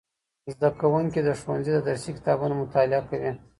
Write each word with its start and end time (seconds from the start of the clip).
زدهکوونکي 0.53 1.19
د 1.23 1.29
ښوونځي 1.39 1.71
د 1.73 1.79
درسي 1.87 2.11
کتابونو 2.17 2.53
مطالعه 2.63 3.01
کوي. 3.09 3.31